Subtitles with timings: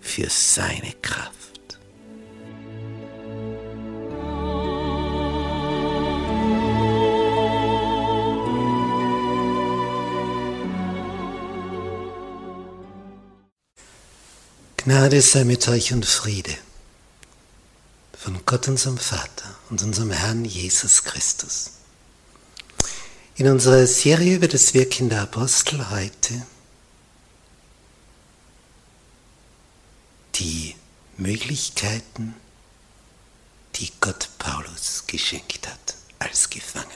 [0.00, 1.40] Für seine Kraft.
[14.76, 16.56] Gnade sei mit euch und Friede
[18.18, 21.70] von Gott unserem Vater und unserem Herrn Jesus Christus.
[23.36, 26.46] In unserer Serie über das Wirken der Apostel heute
[30.40, 30.74] die
[31.18, 32.34] Möglichkeiten,
[33.76, 36.90] die Gott Paulus geschenkt hat als Gefangener.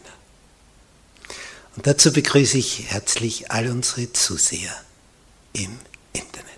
[1.77, 4.75] Und dazu begrüße ich herzlich all unsere Zuseher
[5.53, 5.79] im
[6.13, 6.49] Internet.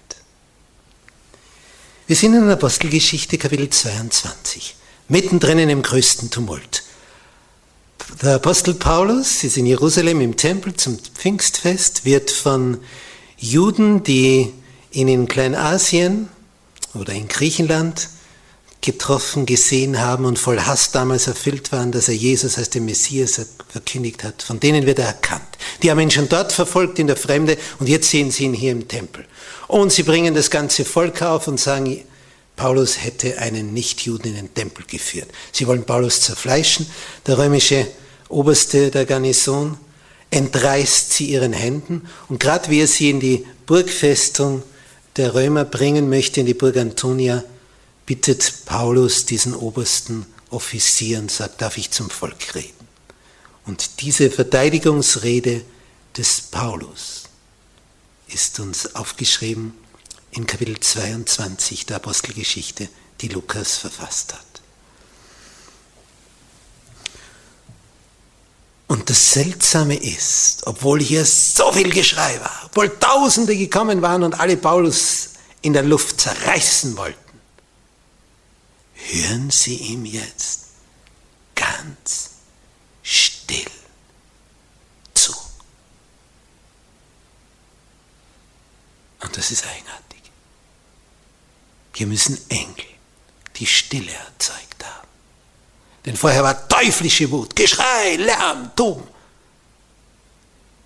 [2.06, 4.76] Wir sind in der Apostelgeschichte Kapitel 22,
[5.08, 6.84] mittendrin im größten Tumult.
[8.22, 12.78] Der Apostel Paulus ist in Jerusalem im Tempel zum Pfingstfest, wird von
[13.36, 14.52] Juden, die
[14.92, 16.28] ihn in Kleinasien
[16.98, 18.08] oder in Griechenland
[18.80, 23.40] getroffen, gesehen haben und voll Hass damals erfüllt waren, dass er Jesus als den Messias
[23.68, 24.42] verkündigt hat.
[24.42, 25.42] Von denen wird er erkannt.
[25.82, 28.72] Die haben ihn schon dort verfolgt in der Fremde und jetzt sehen sie ihn hier
[28.72, 29.26] im Tempel.
[29.66, 32.02] Und sie bringen das ganze Volk auf und sagen,
[32.54, 35.28] Paulus hätte einen Nichtjuden in den Tempel geführt.
[35.52, 36.86] Sie wollen Paulus zerfleischen.
[37.26, 37.86] Der römische
[38.28, 39.76] Oberste der Garnison
[40.30, 44.62] entreißt sie ihren Händen und gerade wie er sie in die Burgfestung
[45.16, 47.42] der Römer bringen möchte in die Burg Antonia,
[48.04, 52.72] bittet Paulus diesen obersten Offizier und sagt, darf ich zum Volk reden?
[53.64, 55.62] Und diese Verteidigungsrede
[56.16, 57.24] des Paulus
[58.28, 59.74] ist uns aufgeschrieben
[60.30, 62.88] in Kapitel 22 der Apostelgeschichte,
[63.20, 64.55] die Lukas verfasst hat.
[68.88, 74.38] Und das Seltsame ist, obwohl hier so viel Geschrei war, obwohl Tausende gekommen waren und
[74.38, 75.30] alle Paulus
[75.62, 77.40] in der Luft zerreißen wollten,
[78.94, 80.66] hören sie ihm jetzt
[81.56, 82.30] ganz
[83.02, 83.66] still
[85.14, 85.34] zu.
[89.20, 90.22] Und das ist eigenartig.
[91.94, 92.86] Hier müssen Engel
[93.56, 95.05] die Stille erzeugt haben.
[96.06, 99.02] Denn vorher war teuflische Wut, Geschrei, Lärm, Dumm.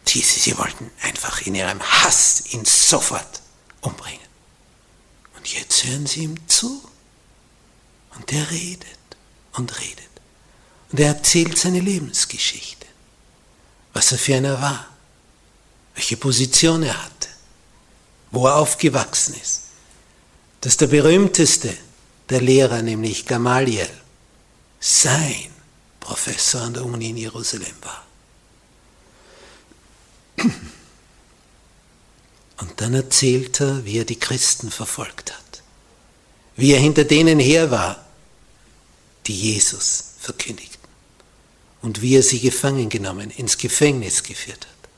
[0.06, 3.42] Sie, sie, sie wollten einfach in ihrem Hass ihn sofort
[3.82, 4.18] umbringen.
[5.36, 6.82] Und jetzt hören sie ihm zu.
[8.16, 8.86] Und er redet
[9.52, 10.08] und redet.
[10.90, 12.86] Und er erzählt seine Lebensgeschichte.
[13.92, 14.86] Was er für einer war.
[15.94, 17.28] Welche Position er hatte.
[18.30, 19.62] Wo er aufgewachsen ist.
[20.62, 21.76] Dass der berühmteste
[22.30, 23.88] der Lehrer, nämlich Gamaliel,
[24.80, 25.50] sein
[26.00, 28.06] Professor an der Uni in Jerusalem war.
[32.56, 35.62] Und dann erzählt er, wie er die Christen verfolgt hat,
[36.56, 38.04] wie er hinter denen her war,
[39.26, 40.88] die Jesus verkündigten
[41.82, 44.90] und wie er sie gefangen genommen, ins Gefängnis geführt hat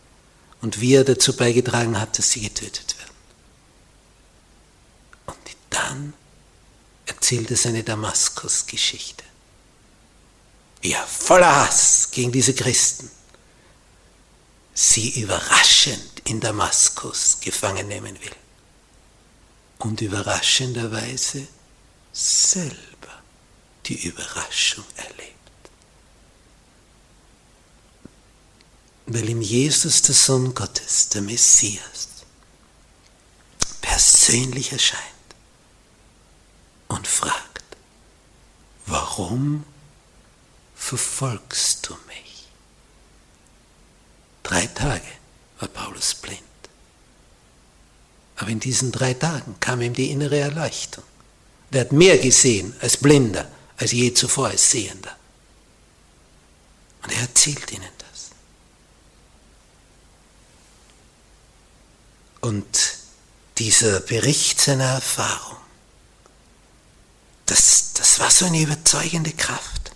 [0.63, 3.15] und wie er dazu beigetragen hat, dass sie getötet werden.
[5.27, 6.15] Und dann
[7.07, 9.25] erzählt er seine Damaskus-Geschichte
[10.83, 13.11] er voller Hass gegen diese Christen
[14.75, 18.37] sie überraschend in Damaskus gefangen nehmen will
[19.79, 21.47] und überraschenderweise
[22.13, 23.23] selber
[23.87, 25.33] die Überraschung erlebt.
[29.07, 32.09] Weil ihm Jesus, der Sohn Gottes, der Messias,
[33.81, 35.03] persönlich erscheint
[36.89, 37.65] und fragt,
[38.87, 39.65] warum
[40.83, 42.49] verfolgst du mich?
[44.43, 45.07] Drei Tage
[45.61, 46.41] war Paulus blind.
[48.37, 51.05] Aber in diesen drei Tagen kam ihm die innere Erleuchtung.
[51.71, 55.17] Er hat mehr gesehen als Blinder, als je zuvor als Sehender.
[57.05, 58.31] Und er erzählt ihnen das.
[62.41, 62.99] Und
[63.59, 65.59] dieser Bericht seiner Erfahrung,
[67.47, 69.92] das, das war so eine überzeugende Kraft.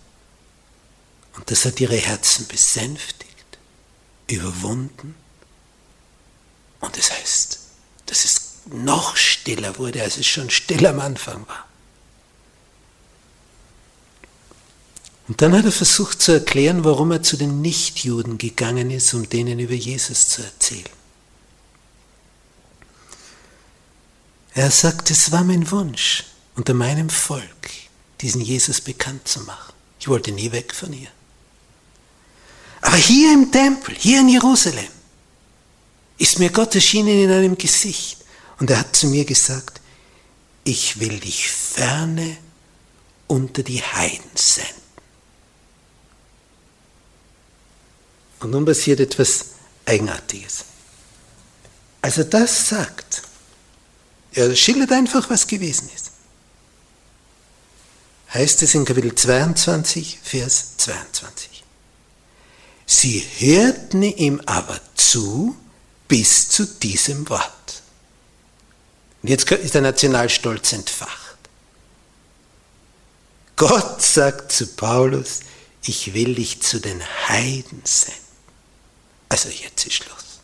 [1.36, 3.58] Und das hat ihre Herzen besänftigt,
[4.28, 5.14] überwunden.
[6.80, 7.58] Und das heißt,
[8.06, 11.66] dass es noch stiller wurde, als es schon still am Anfang war.
[15.28, 19.28] Und dann hat er versucht zu erklären, warum er zu den Nichtjuden gegangen ist, um
[19.28, 20.84] denen über Jesus zu erzählen.
[24.54, 26.24] Er sagt, es war mein Wunsch,
[26.54, 27.70] unter meinem Volk
[28.20, 29.74] diesen Jesus bekannt zu machen.
[30.00, 31.10] Ich wollte nie weg von ihr.
[32.86, 34.86] Aber hier im Tempel, hier in Jerusalem,
[36.18, 38.24] ist mir Gott erschienen in einem Gesicht.
[38.60, 39.80] Und er hat zu mir gesagt,
[40.62, 42.36] ich will dich ferne
[43.26, 44.72] unter die Heiden senden.
[48.38, 49.46] Und nun passiert etwas
[49.84, 50.64] Eigenartiges.
[52.02, 53.22] Als er das sagt,
[54.30, 56.12] er schildert einfach, was gewesen ist,
[58.32, 61.55] heißt es in Kapitel 22, Vers 22.
[62.86, 65.56] Sie hörten ihm aber zu
[66.06, 67.82] bis zu diesem Wort.
[69.22, 71.36] Und jetzt ist der Nationalstolz entfacht.
[73.56, 75.40] Gott sagt zu Paulus,
[75.84, 78.20] ich will dich zu den Heiden senden.
[79.28, 80.40] Also jetzt ist Schluss.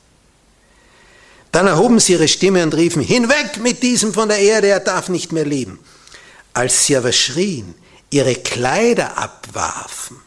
[1.53, 5.11] Dann erhoben sie ihre Stimme und riefen, hinweg mit diesem von der Erde, er darf
[5.11, 5.79] nicht mehr leben.
[6.55, 7.75] Als sie aber schrien,
[8.11, 10.21] ihre Kleider abwarfen,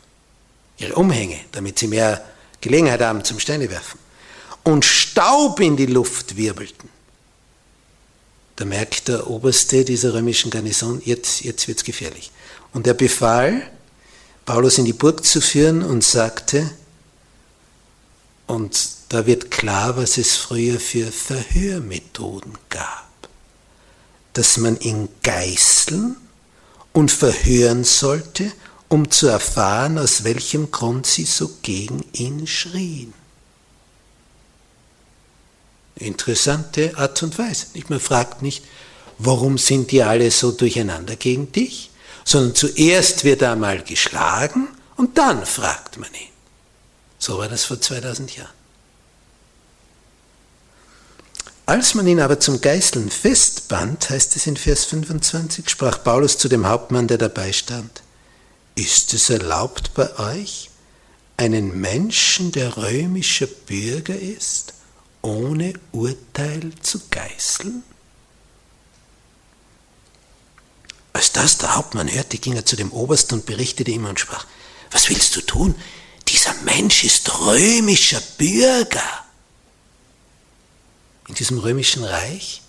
[0.77, 2.23] ihre Umhänge, damit sie mehr
[2.61, 3.99] Gelegenheit haben zum Steinewerfen,
[4.63, 6.89] und Staub in die Luft wirbelten,
[8.55, 12.31] da merkt der Oberste dieser römischen Garnison, jetzt, jetzt wird es gefährlich.
[12.73, 13.69] Und er befahl,
[14.45, 16.69] Paulus in die Burg zu führen und sagte,
[18.47, 23.09] und da wird klar, was es früher für Verhörmethoden gab,
[24.33, 26.15] dass man ihn geißeln
[26.93, 28.51] und verhören sollte,
[28.89, 33.13] um zu erfahren, aus welchem Grund sie so gegen ihn schrien.
[35.95, 37.67] Interessante Art und Weise.
[37.87, 38.63] Man fragt nicht,
[39.17, 41.89] warum sind die alle so durcheinander gegen dich,
[42.25, 44.67] sondern zuerst wird er einmal geschlagen
[44.97, 46.33] und dann fragt man ihn.
[47.17, 48.49] So war das vor 2000 Jahren.
[51.67, 56.47] Als man ihn aber zum Geißeln festband, heißt es in Vers 25, sprach Paulus zu
[56.47, 58.03] dem Hauptmann, der dabei stand,
[58.75, 60.69] ist es erlaubt bei euch,
[61.37, 64.73] einen Menschen, der römischer Bürger ist,
[65.21, 67.83] ohne Urteil zu geißeln?
[71.13, 74.45] Als das der Hauptmann hörte, ging er zu dem Obersten und berichtete ihm und sprach,
[74.91, 75.75] was willst du tun?
[76.27, 79.25] Dieser Mensch ist römischer Bürger.
[81.27, 82.61] In diesem römischen Reich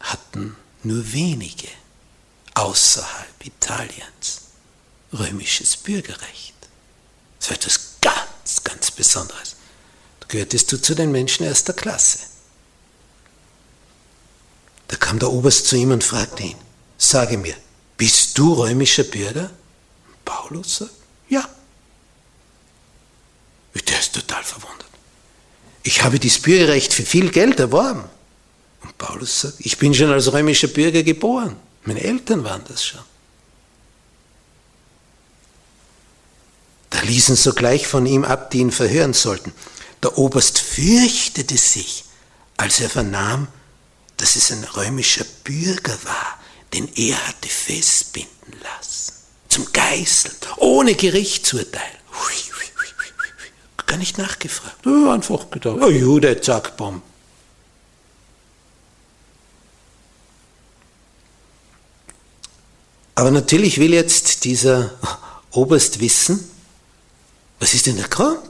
[0.00, 1.68] hatten nur wenige
[2.54, 4.47] außerhalb Italiens
[5.12, 6.54] römisches Bürgerrecht.
[7.38, 9.58] Das war etwas ganz, ganz Besonderes
[10.28, 12.20] gehörtest du zu den Menschen erster Klasse.
[14.88, 16.56] Da kam der Oberst zu ihm und fragte ihn,
[16.96, 17.54] sage mir,
[17.96, 19.50] bist du römischer Bürger?
[20.24, 20.92] Paulus sagt,
[21.28, 21.48] ja.
[23.86, 24.88] Der ist total verwundert.
[25.82, 28.04] Ich habe dieses Bürgerrecht für viel Geld erworben.
[28.82, 31.56] Und Paulus sagt, ich bin schon als römischer Bürger geboren.
[31.84, 33.00] Meine Eltern waren das schon.
[36.90, 39.52] Da ließen sogleich von ihm ab, die ihn verhören sollten.
[40.02, 42.04] Der Oberst fürchtete sich,
[42.56, 43.48] als er vernahm,
[44.16, 46.38] dass es ein römischer Bürger war,
[46.72, 49.12] den er hatte festbinden lassen.
[49.48, 51.98] Zum Geißeln, ohne Gerichtsurteil.
[53.88, 54.86] Gar nicht nachgefragt.
[54.86, 57.00] Einfach gedacht, oh Jude, zack, bumm.
[63.14, 64.92] Aber natürlich will jetzt dieser
[65.50, 66.50] Oberst wissen,
[67.58, 68.40] was ist denn der Grund?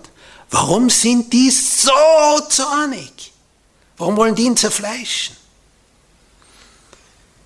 [0.50, 1.90] Warum sind die so
[2.48, 3.32] zornig?
[3.96, 5.36] Warum wollen die ihn zerfleischen?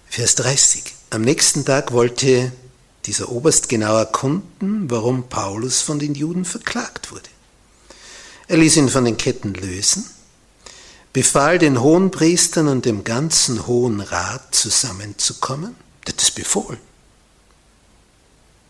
[0.09, 0.85] Vers 30.
[1.11, 2.53] Am nächsten Tag wollte
[3.07, 7.29] dieser Oberst genau erkunden, warum Paulus von den Juden verklagt wurde.
[8.49, 10.09] Er ließ ihn von den Ketten lösen,
[11.13, 15.75] befahl den Hohenpriestern und dem ganzen Hohen Rat zusammenzukommen.
[16.05, 16.79] Das befohlen.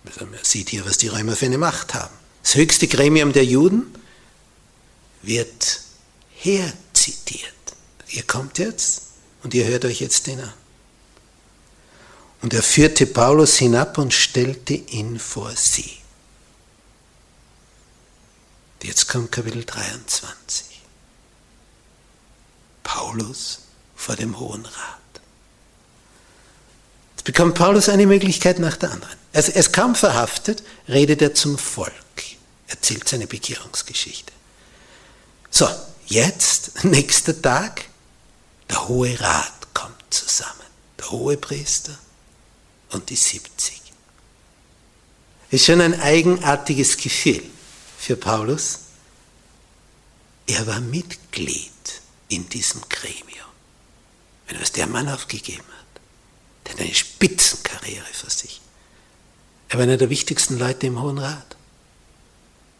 [0.04, 2.21] Man sieht hier, was die Römer für eine Macht haben.
[2.42, 3.94] Das höchste Gremium der Juden
[5.22, 5.80] wird
[6.34, 7.52] herzitiert.
[8.08, 9.02] ihr kommt jetzt
[9.42, 10.52] und ihr hört euch jetzt den an.
[12.42, 15.98] Und er führte Paulus hinab und stellte ihn vor sie.
[18.82, 20.82] Jetzt kommt Kapitel 23.
[22.82, 23.60] Paulus
[23.94, 24.98] vor dem Hohen Rat.
[27.12, 29.16] Jetzt bekommt Paulus eine Möglichkeit nach der anderen.
[29.32, 31.92] Er ist kaum verhaftet, redet er zum Volk,
[32.72, 34.32] erzählt seine Bekehrungsgeschichte.
[35.50, 35.68] So,
[36.06, 37.84] jetzt, nächster Tag,
[38.68, 40.66] der Hohe Rat kommt zusammen.
[40.98, 41.96] Der Hohe Priester
[42.90, 43.80] und die 70.
[45.50, 47.42] Ist schon ein eigenartiges Gefühl
[47.98, 48.78] für Paulus.
[50.46, 51.70] Er war Mitglied
[52.28, 53.28] in diesem Gremium.
[54.48, 56.00] Wenn was der Mann aufgegeben hat,
[56.64, 58.62] der hat eine Spitzenkarriere für sich.
[59.68, 61.56] Er war einer der wichtigsten Leute im Hohen Rat.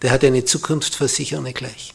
[0.02, 1.94] Der hatte eine Zukunft für sich ohne Gleich.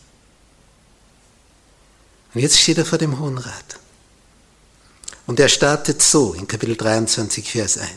[2.34, 3.80] Und jetzt steht er vor dem Hohen Rat.
[5.26, 7.90] Und er startet so in Kapitel 23, Vers 1.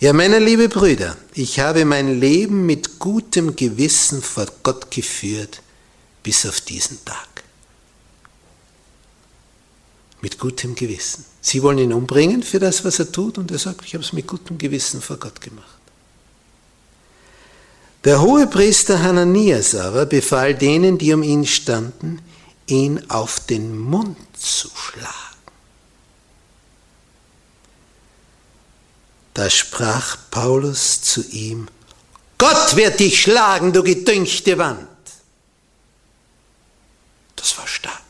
[0.00, 5.62] Ja, meine liebe Brüder, ich habe mein Leben mit gutem Gewissen vor Gott geführt
[6.24, 7.44] bis auf diesen Tag.
[10.20, 11.24] Mit gutem Gewissen.
[11.40, 14.12] Sie wollen ihn umbringen für das, was er tut, und er sagt, ich habe es
[14.12, 15.73] mit gutem Gewissen vor Gott gemacht.
[18.04, 22.20] Der hohe Priester Hananias aber befahl denen, die um ihn standen,
[22.66, 25.14] ihn auf den Mund zu schlagen.
[29.32, 31.66] Da sprach Paulus zu ihm,
[32.36, 34.88] Gott wird dich schlagen, du gedüngte Wand.
[37.36, 38.02] Das war stark.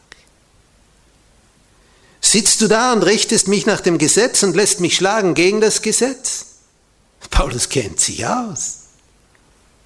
[2.21, 5.83] Sitzt du da und richtest mich nach dem Gesetz und lässt mich schlagen gegen das
[5.83, 6.47] Gesetz?
[7.31, 8.84] Paulus kennt sich aus,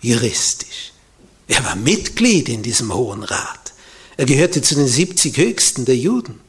[0.02, 0.92] juristisch.
[1.46, 3.72] Er war Mitglied in diesem Hohen Rat.
[4.16, 6.40] Er gehörte zu den 70 Höchsten der Juden.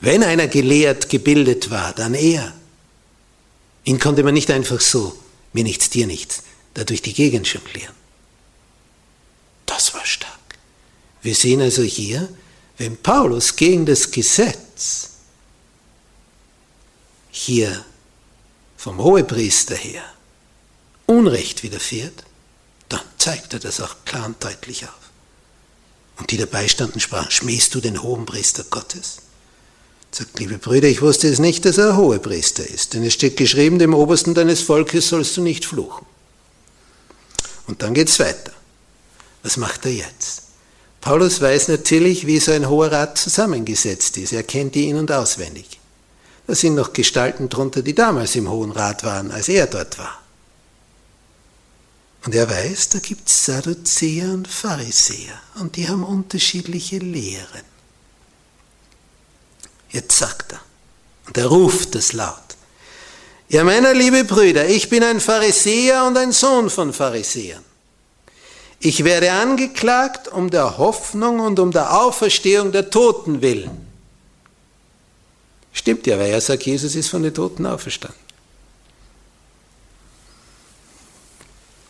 [0.00, 2.52] Wenn einer gelehrt, gebildet war, dann er.
[3.84, 5.16] Ihn konnte man nicht einfach so,
[5.52, 6.42] mir nichts, dir nichts,
[6.74, 7.94] da durch die Gegend jonglieren.
[9.66, 10.32] Das war stark.
[11.22, 12.28] Wir sehen also hier,
[12.76, 15.10] wenn Paulus gegen das Gesetz
[17.30, 17.84] hier
[18.76, 20.13] vom Hohepriester her
[21.06, 22.24] Unrecht widerfährt,
[22.88, 24.90] dann zeigt er das auch klar und deutlich auf.
[26.18, 29.18] Und die dabei standen, sprachen, schmähst du den Hohenpriester Gottes?
[30.10, 33.36] Sagt, liebe Brüder, ich wusste es nicht, dass er ein Hohepriester ist, denn es steht
[33.36, 36.06] geschrieben, dem Obersten deines Volkes sollst du nicht fluchen.
[37.66, 38.52] Und dann geht's weiter.
[39.42, 40.42] Was macht er jetzt?
[41.00, 44.32] Paulus weiß natürlich, wie so ein Hoher Rat zusammengesetzt ist.
[44.32, 45.80] Er kennt die in- und auswendig.
[46.46, 50.23] Da sind noch Gestalten drunter, die damals im Hohen Rat waren, als er dort war.
[52.24, 57.62] Und er weiß, da gibt es Sadduzäer und Pharisäer und die haben unterschiedliche Lehren.
[59.90, 60.60] Jetzt sagt er,
[61.26, 62.38] und er ruft es laut.
[63.48, 67.62] Ja, meine liebe Brüder, ich bin ein Pharisäer und ein Sohn von Pharisäern.
[68.80, 73.86] Ich werde angeklagt um der Hoffnung und um der Auferstehung der Toten willen.
[75.72, 78.23] Stimmt ja, weil er sagt, Jesus ist von den Toten auferstanden.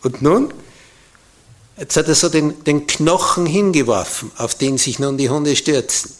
[0.05, 0.53] Und nun,
[1.77, 6.13] jetzt hat er so den, den Knochen hingeworfen, auf den sich nun die Hunde stürzen.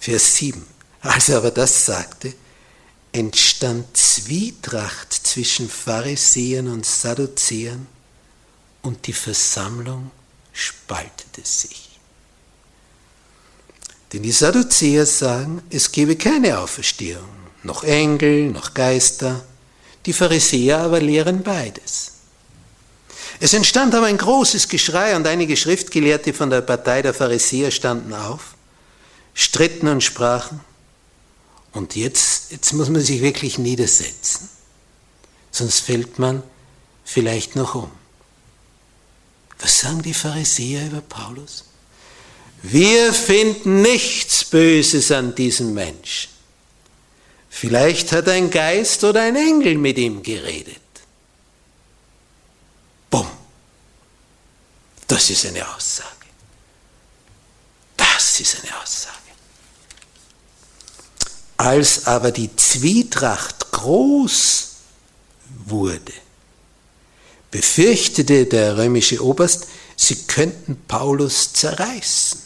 [0.00, 0.60] Vers 7.
[1.02, 2.34] Als er aber das sagte,
[3.12, 7.86] entstand Zwietracht zwischen Pharisäern und Sadduzäern
[8.82, 10.10] und die Versammlung
[10.52, 12.00] spaltete sich.
[14.12, 17.30] Denn die Sadduzäer sagen, es gebe keine Auferstehung,
[17.62, 19.44] noch Engel, noch Geister.
[20.06, 22.11] Die Pharisäer aber lehren beides.
[23.44, 28.14] Es entstand aber ein großes Geschrei und einige Schriftgelehrte von der Partei der Pharisäer standen
[28.14, 28.54] auf
[29.34, 30.60] stritten und sprachen.
[31.72, 34.48] Und jetzt, jetzt muss man sich wirklich niedersetzen,
[35.50, 36.44] sonst fällt man
[37.04, 37.90] vielleicht noch um.
[39.58, 41.64] Was sagen die Pharisäer über Paulus?
[42.62, 46.30] Wir finden nichts Böses an diesem Menschen.
[47.50, 50.81] Vielleicht hat ein Geist oder ein Engel mit ihm geredet.
[53.12, 53.28] Bumm.
[55.06, 56.08] Das ist eine Aussage.
[57.96, 59.16] Das ist eine Aussage.
[61.58, 64.68] Als aber die Zwietracht groß
[65.66, 66.12] wurde,
[67.50, 72.40] befürchtete der römische Oberst, sie könnten Paulus zerreißen.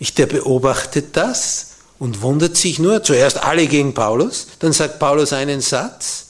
[0.00, 1.68] Ich, der beobachtet das
[2.00, 6.26] und wundert sich nur, zuerst alle gegen Paulus, dann sagt Paulus einen Satz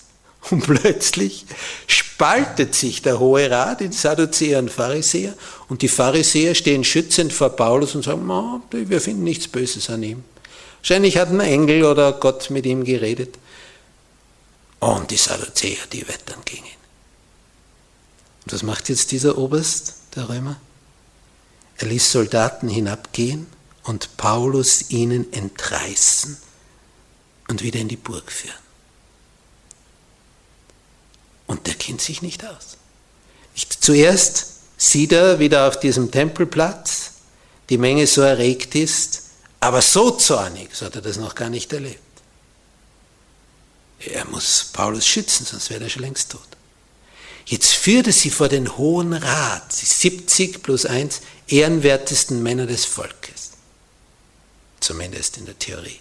[0.51, 1.47] und plötzlich
[1.87, 5.35] spaltet sich der Hohe Rat in Sadduzäer und Pharisäer
[5.69, 10.03] und die Pharisäer stehen schützend vor Paulus und sagen, oh, wir finden nichts Böses an
[10.03, 10.25] ihm.
[10.81, 13.39] Wahrscheinlich hat ein Engel oder Gott mit ihm geredet.
[14.79, 16.73] Und die Sadduzäer, die wettern gegen ihn.
[18.45, 20.61] Und was macht jetzt dieser Oberst der Römer?
[21.79, 23.47] Er ließ Soldaten hinabgehen
[23.83, 26.37] und Paulus ihnen entreißen
[27.49, 28.66] und wieder in die Burg führen.
[31.47, 32.77] Und der kennt sich nicht aus.
[33.81, 37.13] Zuerst sieht er wieder auf diesem Tempelplatz,
[37.71, 39.23] die Menge so erregt ist,
[39.61, 42.01] aber so zornig, so hat er das noch gar nicht erlebt.
[43.99, 46.47] Er muss Paulus schützen, sonst wäre er schon längst tot.
[47.47, 52.85] Jetzt führt er sie vor den Hohen Rat, die 70 plus 1 ehrenwertesten Männer des
[52.85, 53.53] Volkes.
[54.81, 56.01] Zumindest in der Theorie.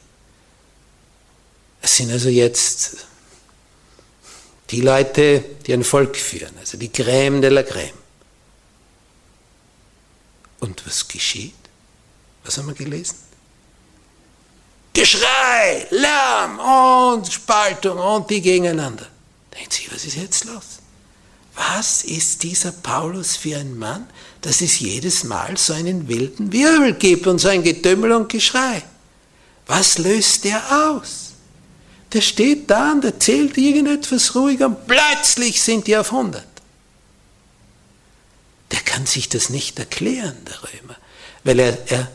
[1.81, 3.05] Es sind also jetzt
[4.71, 7.93] die Leute, die ein Volk führen, also die Crème de la Crème.
[10.59, 11.53] Und was geschieht?
[12.43, 13.15] Was haben wir gelesen?
[14.93, 19.07] Geschrei, Lärm und Spaltung und die gegeneinander.
[19.53, 20.79] Denken Sie, was ist jetzt los?
[21.55, 24.07] Was ist dieser Paulus für ein Mann,
[24.41, 28.83] dass es jedes Mal so einen wilden Wirbel gibt und so ein Getümmel und Geschrei?
[29.67, 31.24] Was löst der aus?
[32.13, 36.45] Der steht da und erzählt irgendetwas ruhig und plötzlich sind die auf 100.
[38.71, 40.97] Der kann sich das nicht erklären, der Römer,
[41.43, 42.11] weil er, er,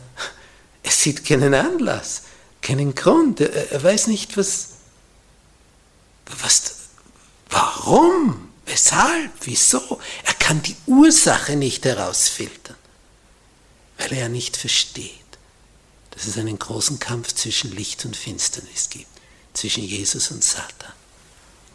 [0.83, 2.23] er sieht keinen Anlass,
[2.61, 4.69] keinen Grund, er, er weiß nicht, was,
[6.41, 6.75] was,
[7.49, 9.99] warum, weshalb, wieso.
[10.23, 12.77] Er kann die Ursache nicht herausfiltern,
[13.97, 15.11] weil er nicht versteht,
[16.11, 19.10] dass es einen großen Kampf zwischen Licht und Finsternis gibt
[19.61, 20.91] zwischen Jesus und Satan,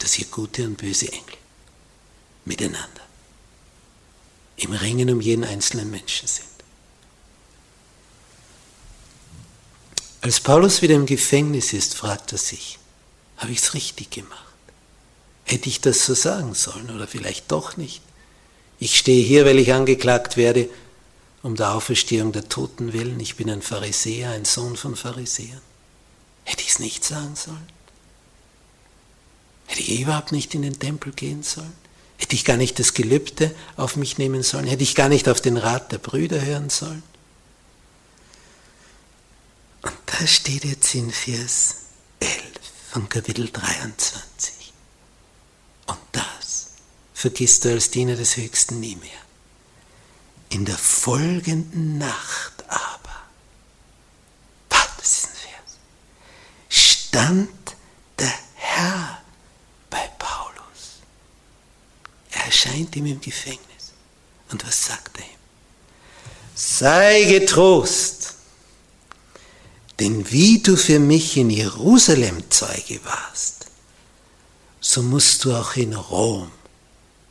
[0.01, 1.37] dass hier gute und böse Engel
[2.45, 3.07] miteinander
[4.57, 6.49] im Ringen um jeden einzelnen Menschen sind.
[10.21, 12.81] Als Paulus wieder im Gefängnis ist, fragt er sich,
[13.37, 14.43] habe ich es richtig gemacht?
[15.45, 18.03] Hätte ich das so sagen sollen oder vielleicht doch nicht?
[18.81, 20.69] Ich stehe hier, weil ich angeklagt werde,
[21.45, 23.21] um der Auferstehung der Toten willen.
[23.21, 25.63] Ich bin ein Pharisäer, ein Sohn von Pharisäern.
[26.43, 27.76] Hätte ich es nicht sagen sollen?
[29.67, 31.73] Hätte ich überhaupt nicht in den Tempel gehen sollen?
[32.19, 34.67] Hätte ich gar nicht das Gelübde auf mich nehmen sollen?
[34.67, 37.03] Hätte ich gar nicht auf den Rat der Brüder hören sollen?
[39.83, 41.77] Und da steht jetzt in Vers
[42.21, 42.33] 11
[42.91, 44.73] von Kapitel 23.
[45.87, 46.71] Und das
[47.13, 49.11] vergisst du als Diener des Höchsten nie mehr.
[50.49, 52.57] In der folgenden Nacht
[57.17, 57.77] stand
[58.19, 59.23] der Herr
[59.89, 61.01] bei Paulus.
[62.31, 63.61] Er erscheint ihm im Gefängnis.
[64.51, 65.31] Und was sagt er ihm?
[66.55, 68.35] Sei getrost,
[69.99, 73.67] denn wie du für mich in Jerusalem Zeuge warst,
[74.81, 76.51] so musst du auch in Rom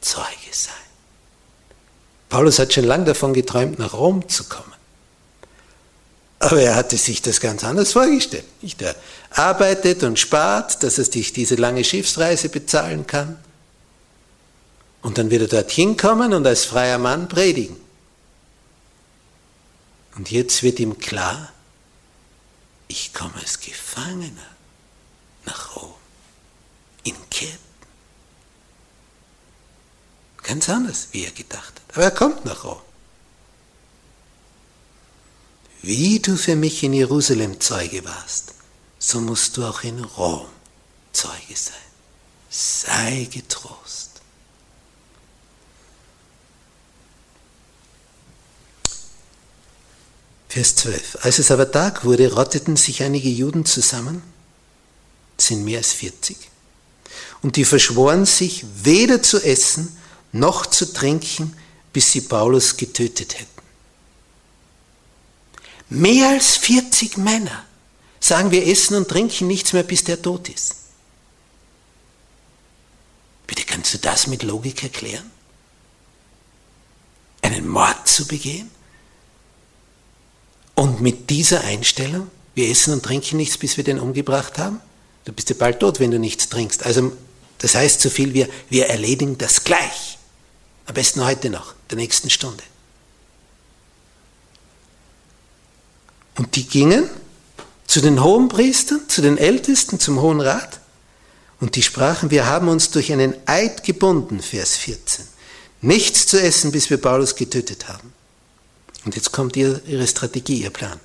[0.01, 0.73] Zeuge sein.
[2.29, 4.73] Paulus hat schon lange davon geträumt, nach Rom zu kommen.
[6.39, 8.45] Aber er hatte sich das ganz anders vorgestellt.
[8.79, 8.95] Er
[9.31, 13.39] arbeitet und spart, dass er sich diese lange Schiffsreise bezahlen kann.
[15.05, 17.77] Und dann wird er dorthin kommen und als freier Mann predigen.
[20.15, 21.51] Und jetzt wird ihm klar,
[22.87, 24.49] ich komme als Gefangener
[25.45, 25.93] nach Rom,
[27.03, 27.59] in Ketten.
[30.43, 31.95] Ganz anders, wie er gedacht hat.
[31.95, 32.81] Aber er kommt nach Rom
[35.85, 38.55] wie du für mich in Jerusalem Zeuge warst,
[38.97, 40.47] so musst du auch in Rom
[41.13, 41.75] Zeuge sein.
[42.49, 44.14] Sei getrost.
[50.55, 51.17] Vers 12.
[51.19, 54.23] Als es aber Tag wurde, rotteten sich einige Juden zusammen,
[55.37, 56.37] sind mehr als 40,
[57.41, 59.97] und die verschworen sich, weder zu essen
[60.31, 61.57] noch zu trinken,
[61.91, 63.61] bis sie Paulus getötet hätten.
[65.89, 67.65] Mehr als 40 Männer
[68.21, 70.75] sagen, wir essen und trinken nichts mehr, bis der tot ist.
[73.45, 75.29] Bitte kannst du das mit Logik erklären?
[77.41, 78.71] Einen Mord zu begehen?
[80.75, 84.79] Und mit dieser Einstellung, wir essen und trinken nichts, bis wir den umgebracht haben?
[85.23, 86.85] Du bist ja bald tot, wenn du nichts trinkst.
[86.85, 87.13] Also,
[87.57, 90.17] das heißt so viel wie, wir erledigen das gleich.
[90.85, 92.63] Am besten heute noch, der nächsten Stunde.
[96.37, 97.09] Und die gingen
[97.87, 100.79] zu den Hohenpriestern, zu den Ältesten, zum Hohen Rat
[101.59, 105.25] Und die sprachen, wir haben uns durch einen Eid gebunden, Vers 14,
[105.81, 108.14] nichts zu essen, bis wir Paulus getötet haben.
[109.05, 110.99] Und jetzt kommt ihre Strategie, ihr Plan.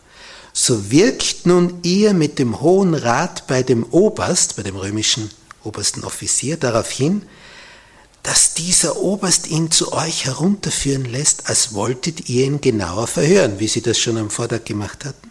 [0.52, 5.30] So wirkt nun ihr mit dem Hohen Rat bei dem Oberst, bei dem römischen
[5.62, 7.22] obersten Offizier, darauf hin,
[8.22, 13.68] dass dieser Oberst ihn zu euch herunterführen lässt, als wolltet ihr ihn genauer verhören, wie
[13.68, 15.30] sie das schon am Vortag gemacht hatten.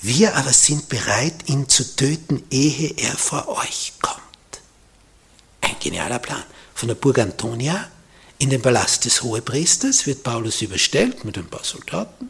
[0.00, 4.20] Wir aber sind bereit, ihn zu töten, ehe er vor euch kommt.
[5.60, 6.42] Ein genialer Plan.
[6.74, 7.88] Von der Burg Antonia
[8.42, 12.28] in den Palast des Hohepriesters wird Paulus überstellt mit ein paar Soldaten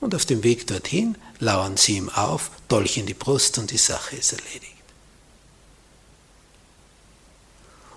[0.00, 3.78] und auf dem Weg dorthin lauern sie ihm auf, Dolch in die Brust und die
[3.78, 4.66] Sache ist erledigt.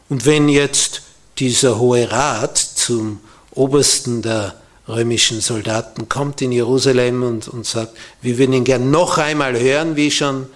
[0.08, 1.02] Und wenn jetzt
[1.38, 3.19] dieser Hohe Rat zum
[3.52, 9.17] Obersten der römischen Soldaten kommt in Jerusalem und, und sagt, wir würden ihn gern noch
[9.17, 10.47] einmal hören, wie schon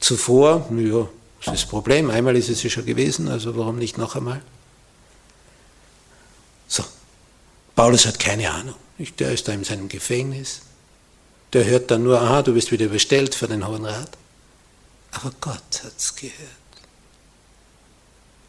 [0.00, 0.66] zuvor.
[0.70, 1.06] Ja,
[1.44, 2.08] das ist das Problem.
[2.08, 4.40] Einmal ist es ja schon gewesen, also warum nicht noch einmal?
[6.68, 6.84] So.
[7.74, 8.76] Paulus hat keine Ahnung.
[9.18, 10.60] Der ist da in seinem Gefängnis.
[11.52, 14.16] Der hört dann nur, aha, du bist wieder bestellt für den Hohen Rat.
[15.12, 16.34] Aber Gott hat es gehört.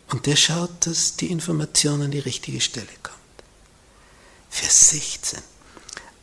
[0.10, 3.18] Und der schaut, dass die Information an die richtige Stelle kommt.
[4.50, 5.40] Vers 16.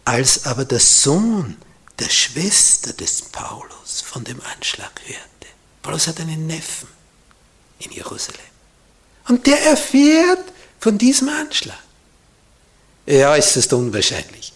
[0.05, 1.57] Als aber der Sohn
[1.99, 6.89] der Schwester des Paulus von dem Anschlag hörte, Paulus hat einen Neffen
[7.79, 8.41] in Jerusalem,
[9.29, 11.79] und der erfährt von diesem Anschlag.
[13.07, 14.53] Ja, ist es unwahrscheinlich,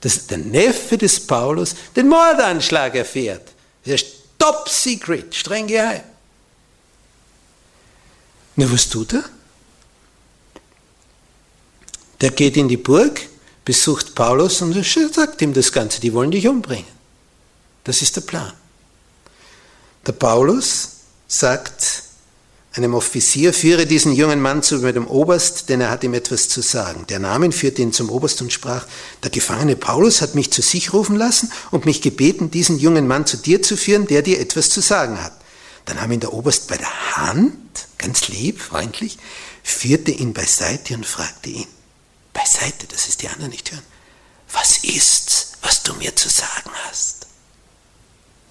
[0.00, 3.52] dass der Neffe des Paulus den Mordanschlag erfährt.
[3.86, 4.06] Der ist
[4.38, 6.02] top secret, streng geheim.
[8.56, 9.24] Na, was tut er?
[12.20, 13.20] Der geht in die Burg,
[13.64, 16.94] besucht Paulus und sagt ihm das Ganze, die wollen dich umbringen.
[17.82, 18.52] Das ist der Plan.
[20.06, 20.90] Der Paulus
[21.26, 22.03] sagt
[22.76, 26.60] einem Offizier, führe diesen jungen Mann zu dem Oberst, denn er hat ihm etwas zu
[26.60, 27.06] sagen.
[27.08, 28.86] Der nahm ihn, führte ihn zum Oberst und sprach,
[29.22, 33.26] der Gefangene Paulus hat mich zu sich rufen lassen und mich gebeten, diesen jungen Mann
[33.26, 35.32] zu dir zu führen, der dir etwas zu sagen hat.
[35.84, 39.18] Dann nahm ihn der Oberst bei der Hand, ganz lieb, freundlich,
[39.62, 41.66] führte ihn beiseite und fragte ihn,
[42.32, 43.84] beiseite, dass es die anderen nicht hören.
[44.52, 47.23] Was ist's, was du mir zu sagen hast?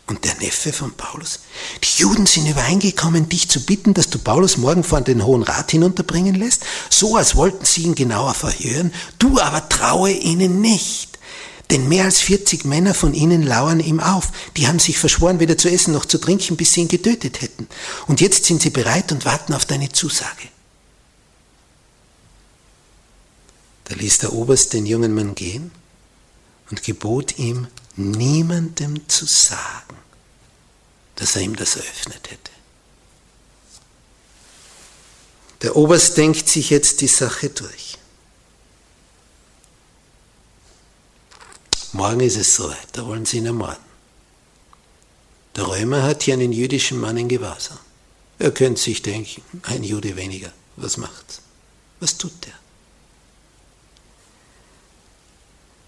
[0.05, 1.39] Und der Neffe von Paulus?
[1.81, 5.71] Die Juden sind übereingekommen, dich zu bitten, dass du Paulus morgen vor den Hohen Rat
[5.71, 11.13] hinunterbringen lässt, so als wollten sie ihn genauer verhören, du aber traue ihnen nicht.
[11.71, 14.29] Denn mehr als 40 Männer von ihnen lauern ihm auf.
[14.57, 17.67] Die haben sich verschworen, weder zu essen noch zu trinken, bis sie ihn getötet hätten.
[18.05, 20.49] Und jetzt sind sie bereit und warten auf deine Zusage.
[23.85, 25.71] Da ließ der Oberst den jungen Mann gehen
[26.69, 29.97] und gebot ihm, niemandem zu sagen,
[31.15, 32.51] dass er ihm das eröffnet hätte.
[35.61, 37.97] Der Oberst denkt sich jetzt die Sache durch.
[41.93, 43.77] Morgen ist es soweit, da wollen sie ihn ermorden.
[45.55, 47.77] Der Römer hat hier einen jüdischen Mann in Gewahrsam.
[48.39, 51.41] Er könnte sich denken, ein Jude weniger, was macht's?
[51.99, 52.53] Was tut der?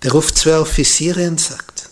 [0.04, 1.89] Der ruft zwei Offiziere und sagt,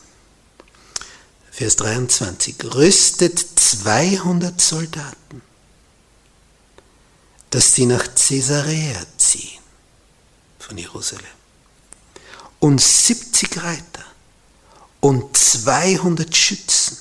[1.54, 5.44] Vers 23, rüstet 200 Soldaten,
[7.52, 9.62] dass sie nach Caesarea ziehen
[10.58, 11.28] von Jerusalem
[12.60, 14.04] und 70 Reiter
[15.00, 16.98] und 200 Schützen.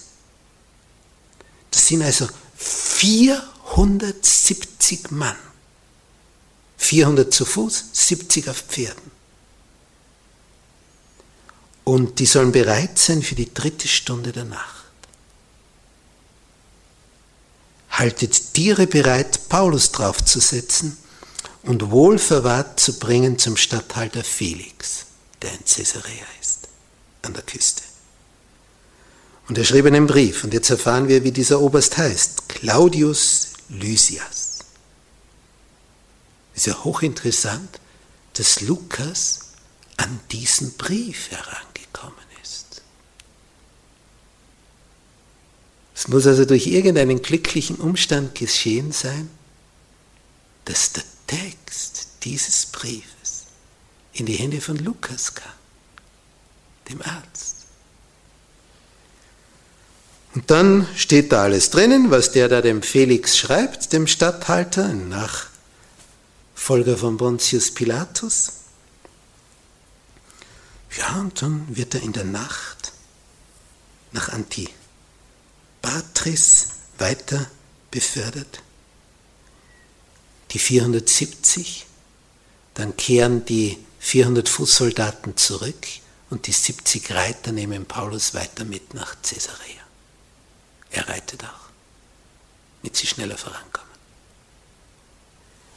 [1.70, 5.38] Das sind also 470 Mann.
[6.76, 9.11] 400 zu Fuß, 70 auf Pferden.
[11.84, 14.84] Und die sollen bereit sein für die dritte Stunde der Nacht.
[17.90, 20.96] Haltet Tiere bereit, Paulus draufzusetzen
[21.64, 25.06] und wohlverwahrt zu bringen zum Statthalter Felix,
[25.42, 26.68] der in Caesarea ist,
[27.22, 27.82] an der Küste.
[29.48, 34.60] Und er schrieb einen Brief, und jetzt erfahren wir, wie dieser Oberst heißt, Claudius Lysias.
[36.54, 37.80] Ist ja hochinteressant,
[38.34, 39.40] dass Lukas
[39.96, 41.71] an diesen Brief herangeht.
[45.94, 49.30] Es muss also durch irgendeinen glücklichen Umstand geschehen sein,
[50.64, 53.44] dass der Text dieses Briefes
[54.12, 55.52] in die Hände von Lukas kam,
[56.88, 57.56] dem Arzt.
[60.34, 66.96] Und dann steht da alles drinnen, was der da dem Felix schreibt, dem Statthalter, Nachfolger
[66.96, 68.52] von Pontius Pilatus.
[70.96, 72.92] Ja, und dann wird er in der Nacht
[74.12, 74.81] nach Antiochia
[75.82, 76.68] Patris
[76.98, 77.50] weiter
[77.90, 78.62] befördert.
[80.52, 81.86] die 470,
[82.74, 85.86] dann kehren die 400 Fußsoldaten zurück
[86.30, 89.82] und die 70 Reiter nehmen Paulus weiter mit nach Caesarea.
[90.90, 91.70] Er reitet auch,
[92.80, 93.88] damit sie schneller vorankommen.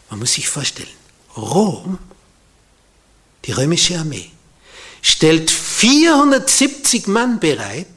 [0.09, 0.89] Man muss sich vorstellen,
[1.37, 1.97] Rom,
[3.45, 4.31] die römische Armee,
[5.01, 7.87] stellt 470 Mann bereit,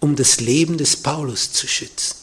[0.00, 2.16] um das Leben des Paulus zu schützen.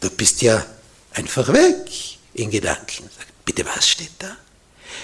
[0.00, 0.64] Du bist ja
[1.12, 1.90] einfach weg
[2.34, 3.08] in Gedanken.
[3.44, 4.36] Bitte, was steht da?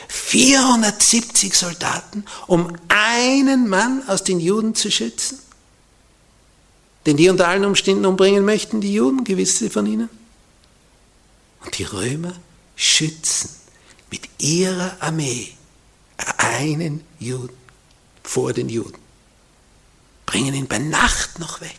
[0.09, 5.39] 470 Soldaten, um einen Mann aus den Juden zu schützen?
[7.07, 10.09] Den die unter allen Umständen umbringen möchten, die Juden, gewisse von ihnen?
[11.65, 12.35] Und die Römer
[12.77, 13.51] schützen
[14.11, 15.53] mit ihrer Armee
[16.37, 17.57] einen Juden
[18.23, 19.04] vor den Juden.
[20.35, 21.79] Bringen ihn bei Nacht noch weg.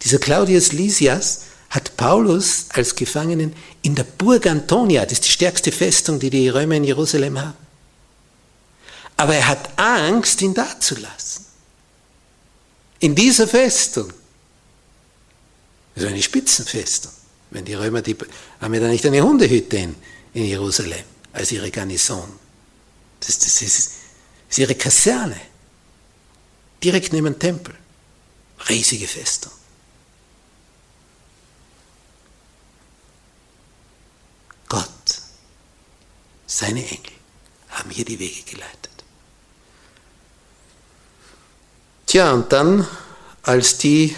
[0.00, 5.72] Dieser Claudius Lysias hat Paulus als Gefangenen in der Burg Antonia, das ist die stärkste
[5.72, 7.58] Festung, die die Römer in Jerusalem haben.
[9.18, 11.44] Aber er hat Angst, ihn da zu lassen.
[13.00, 14.10] In dieser Festung.
[15.94, 17.12] Das ist eine Spitzenfestung.
[17.50, 18.16] Wenn die Römer, die
[18.58, 19.96] haben ja da nicht eine Hundehütte in,
[20.32, 22.32] in Jerusalem als ihre Garnison.
[23.20, 23.90] Das, das, ist,
[24.48, 25.51] das ist ihre Kaserne.
[26.82, 27.74] Direkt neben dem Tempel.
[28.68, 29.52] Riesige Festung.
[34.68, 34.88] Gott,
[36.46, 37.12] seine Engel
[37.70, 38.90] haben hier die Wege geleitet.
[42.06, 42.86] Tja, und dann,
[43.42, 44.16] als die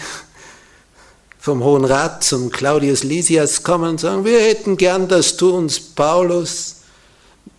[1.39, 5.79] vom Hohen Rat zum Claudius Lysias kommen und sagen, wir hätten gern, dass du uns
[5.79, 6.77] Paulus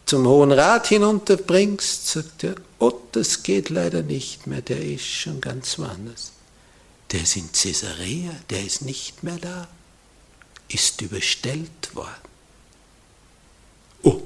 [0.06, 5.40] zum Hohen Rat hinunterbringst, sagt er, oh, das geht leider nicht mehr, der ist schon
[5.40, 6.32] ganz woanders.
[7.12, 9.68] Der ist in Caesarea, der ist nicht mehr da,
[10.68, 12.10] ist überstellt worden.
[14.02, 14.22] Oh,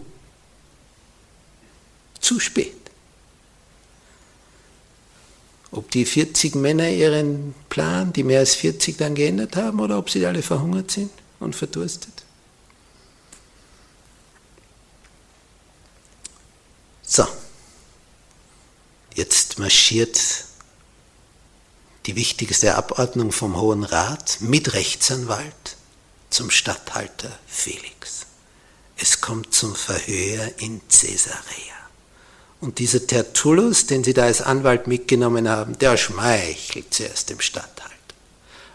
[2.21, 2.75] zu spät.
[5.73, 10.11] Ob die 40 Männer ihren Plan, die mehr als 40 dann geändert haben, oder ob
[10.11, 12.25] sie alle verhungert sind und verdurstet.
[17.03, 17.27] So,
[19.15, 20.19] jetzt marschiert
[22.07, 25.77] die wichtigste Abordnung vom Hohen Rat mit Rechtsanwalt
[26.31, 28.27] zum Statthalter Felix.
[28.97, 31.81] Es kommt zum Verhör in Caesarea.
[32.61, 37.91] Und dieser Tertullus, den sie da als Anwalt mitgenommen haben, der schmeichelt zuerst dem Statthalter.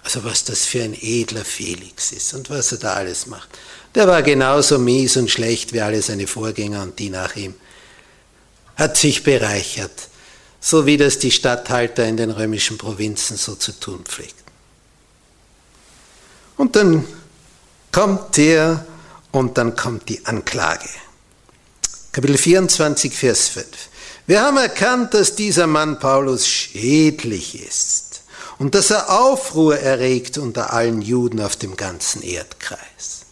[0.04, 3.50] Also was das für ein edler Felix ist und was er da alles macht.
[3.96, 7.56] Der war genauso mies und schlecht wie alle seine Vorgänger und die nach ihm.
[8.76, 10.10] Hat sich bereichert,
[10.66, 14.52] so wie das die Statthalter in den römischen Provinzen so zu tun pflegten.
[16.58, 17.06] Und dann
[17.92, 18.84] kommt er
[19.32, 20.90] und dann kommt die Anklage.
[22.12, 23.68] Kapitel 24, Vers 5.
[24.26, 28.24] Wir haben erkannt, dass dieser Mann Paulus schädlich ist
[28.58, 33.26] und dass er Aufruhr erregt unter allen Juden auf dem ganzen Erdkreis.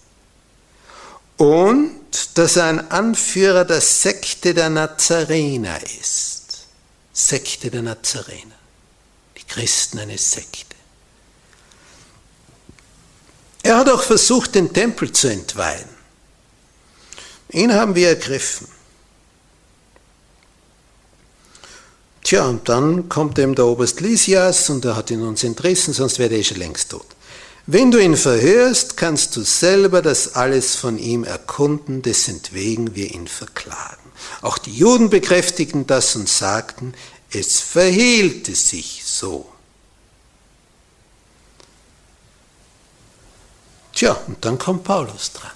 [1.37, 6.32] Und dass er ein Anführer der Sekte der Nazarener ist.
[7.13, 8.55] Sekte der Nazarener.
[9.37, 10.75] Die Christen eine Sekte.
[13.61, 15.87] Er hat auch versucht, den Tempel zu entweihen.
[17.49, 18.67] Ihn haben wir ergriffen.
[22.23, 26.19] Tja, und dann kommt eben der Oberst Lysias und er hat ihn uns entrissen, sonst
[26.19, 27.05] wäre er schon längst tot.
[27.65, 33.13] Wenn du ihn verhörst, kannst du selber das alles von ihm erkunden, dessen wegen wir
[33.13, 34.02] ihn verklagen.
[34.43, 36.93] Auch die Juden bekräftigten das und sagten,
[37.31, 39.49] es verhielte sich so.
[43.93, 45.51] Tja, und dann kommt Paulus dran,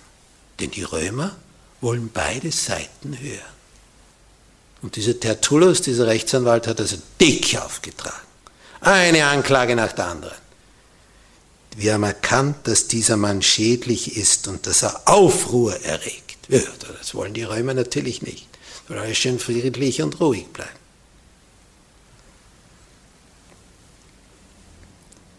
[0.61, 1.35] denn die Römer
[1.81, 3.41] wollen beide Seiten hören.
[4.81, 8.15] Und dieser Tertullus, dieser Rechtsanwalt, hat also dick aufgetragen.
[8.79, 10.37] Eine Anklage nach der anderen.
[11.75, 16.37] Wir haben erkannt, dass dieser Mann schädlich ist und dass er Aufruhr erregt.
[16.47, 16.61] Ja,
[16.97, 18.47] das wollen die Römer natürlich nicht.
[18.87, 20.71] Soll alles schön friedlich und ruhig bleiben.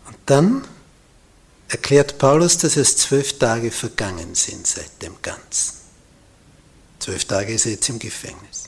[0.06, 0.64] Und dann
[1.68, 5.74] erklärt Paulus, dass es zwölf Tage vergangen sind seit dem Ganzen.
[6.98, 8.64] Zwölf Tage ist er jetzt im Gefängnis.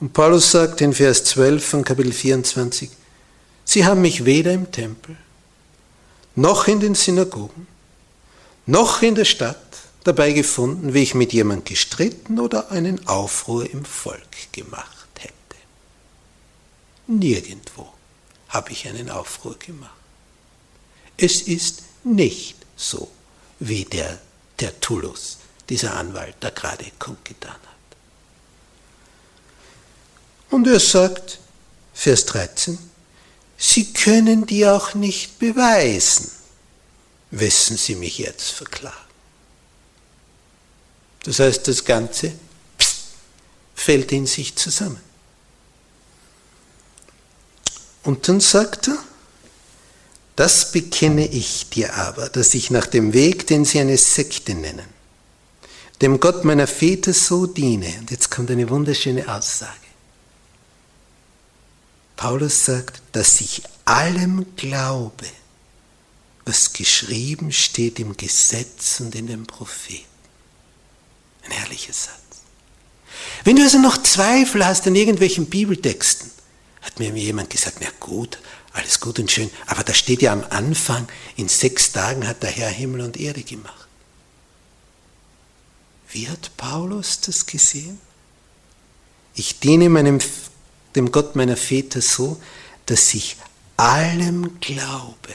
[0.00, 2.90] Und Paulus sagt in Vers 12 von Kapitel 24,
[3.64, 5.16] Sie haben mich weder im Tempel,
[6.34, 7.66] noch in den Synagogen,
[8.66, 9.56] noch in der Stadt
[10.06, 15.32] dabei gefunden, wie ich mit jemand gestritten oder einen Aufruhr im Volk gemacht hätte.
[17.06, 17.92] Nirgendwo
[18.48, 19.90] habe ich einen Aufruhr gemacht.
[21.16, 23.10] Es ist nicht so,
[23.58, 24.18] wie der
[24.56, 25.38] Tertullus,
[25.68, 27.60] dieser Anwalt, da gerade kundgetan hat.
[30.50, 31.40] Und er sagt,
[31.94, 32.78] Vers 13,
[33.58, 36.30] Sie können die auch nicht beweisen,
[37.30, 39.05] wessen Sie mich jetzt verklagen.
[41.26, 42.32] Das heißt, das Ganze
[43.74, 45.00] fällt in sich zusammen.
[48.04, 48.96] Und dann sagt er,
[50.36, 54.86] das bekenne ich dir aber, dass ich nach dem Weg, den sie eine Sekte nennen,
[56.00, 57.92] dem Gott meiner Väter so diene.
[57.98, 59.72] Und jetzt kommt eine wunderschöne Aussage.
[62.14, 65.26] Paulus sagt, dass ich allem glaube,
[66.44, 70.15] was geschrieben steht im Gesetz und in den Propheten.
[71.46, 72.16] Ein herrlicher Satz.
[73.44, 76.30] Wenn du also noch Zweifel hast an irgendwelchen Bibeltexten,
[76.82, 78.38] hat mir jemand gesagt, na gut,
[78.72, 82.50] alles gut und schön, aber da steht ja am Anfang, in sechs Tagen hat der
[82.50, 83.86] Herr Himmel und Erde gemacht.
[86.08, 88.00] Wie hat Paulus das gesehen?
[89.34, 90.18] Ich diene meinem,
[90.94, 92.40] dem Gott meiner Väter so,
[92.86, 93.36] dass ich
[93.76, 95.34] allem glaube,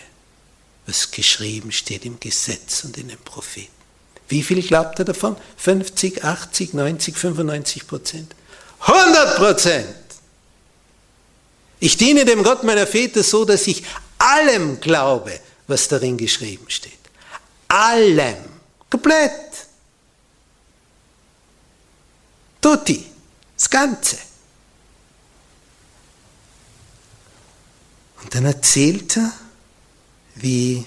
[0.86, 3.81] was geschrieben steht im Gesetz und in den Propheten.
[4.32, 5.36] Wie viel glaubt er davon?
[5.58, 8.34] 50, 80, 90, 95 Prozent?
[8.80, 9.96] 100 Prozent!
[11.82, 13.84] Ich diene dem Gott meiner Väter so, dass ich
[14.20, 16.94] allem glaube, was darin geschrieben steht.
[17.68, 18.38] Allem.
[18.90, 19.68] Komplett.
[22.62, 23.06] Tutti.
[23.58, 24.18] Das Ganze.
[28.24, 29.34] Und dann erzählt er,
[30.36, 30.86] wie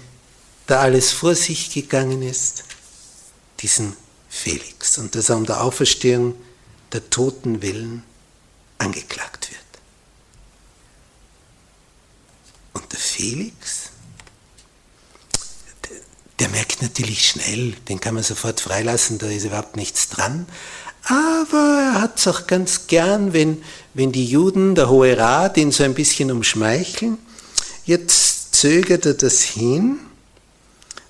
[0.67, 2.65] da alles vor sich gegangen ist,
[3.65, 3.97] diesen
[4.29, 6.35] Felix, und dass er um der Auferstehung
[6.93, 8.03] der Toten willen
[8.77, 9.61] angeklagt wird.
[12.75, 13.91] Und der Felix,
[15.89, 15.97] der,
[16.41, 20.47] der merkt natürlich schnell, den kann man sofort freilassen, da ist überhaupt nichts dran.
[21.05, 23.63] Aber er hat es auch ganz gern, wenn,
[23.95, 27.17] wenn die Juden, der Hohe Rat, ihn so ein bisschen umschmeicheln.
[27.87, 30.01] Jetzt zögert er das hin.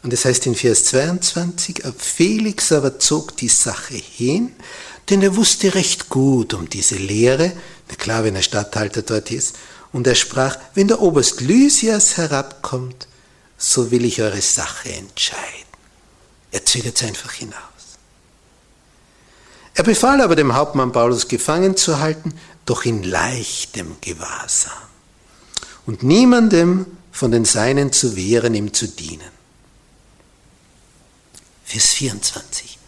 [0.05, 4.53] Und das heißt in Vers 22, Felix aber zog die Sache hin,
[5.09, 7.53] denn er wusste recht gut um diese Lehre,
[7.89, 9.57] na klar, wenn er Statthalter dort ist,
[9.93, 13.09] und er sprach, wenn der Oberst Lysias herabkommt,
[13.57, 15.41] so will ich eure Sache entscheiden.
[16.53, 17.55] Er zögert es einfach hinaus.
[19.73, 22.35] Er befahl aber dem Hauptmann Paulus gefangen zu halten,
[22.67, 24.73] doch in leichtem Gewahrsam
[25.87, 29.34] und niemandem von den Seinen zu wehren, ihm zu dienen.
[31.75, 32.79] Vers 24.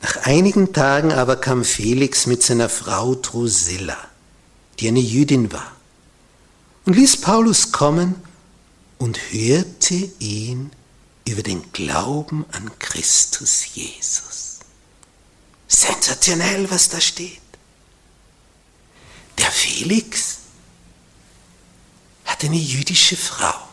[0.00, 3.96] Nach einigen Tagen aber kam Felix mit seiner Frau Drusilla,
[4.78, 5.72] die eine Jüdin war,
[6.84, 8.14] und ließ Paulus kommen
[8.98, 10.70] und hörte ihn
[11.26, 14.60] über den Glauben an Christus Jesus.
[15.66, 17.40] Sensationell, was da steht.
[19.38, 20.36] Der Felix
[22.24, 23.68] hat eine jüdische Frau,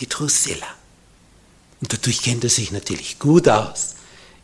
[0.00, 0.74] die Drusilla.
[1.80, 3.94] Und dadurch kennt er sich natürlich gut aus